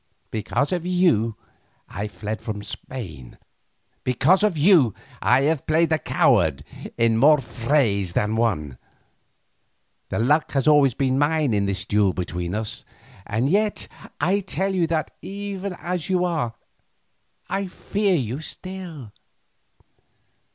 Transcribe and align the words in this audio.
Because 0.31 0.71
of 0.71 0.83
you 0.83 1.35
I 1.87 2.07
fled 2.07 2.41
from 2.41 2.63
Spain, 2.63 3.37
because 4.03 4.41
of 4.41 4.57
you 4.57 4.95
I 5.21 5.41
have 5.43 5.67
played 5.67 5.89
the 5.91 5.99
coward 5.99 6.63
in 6.97 7.17
more 7.17 7.39
frays 7.39 8.13
than 8.13 8.35
one. 8.35 8.79
The 10.09 10.17
luck 10.17 10.53
has 10.53 10.67
always 10.67 10.95
been 10.95 11.19
mine 11.19 11.53
in 11.53 11.67
this 11.67 11.85
duel 11.85 12.13
between 12.13 12.55
us, 12.55 12.83
and 13.27 13.47
yet 13.47 13.87
I 14.19 14.39
tell 14.39 14.73
you 14.73 14.87
that 14.87 15.11
even 15.21 15.73
as 15.73 16.09
you 16.09 16.25
are, 16.25 16.55
I 17.47 17.67
fear 17.67 18.15
you 18.15 18.39
still. 18.39 19.11